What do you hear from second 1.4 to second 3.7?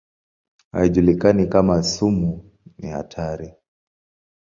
kama sumu ni hatari.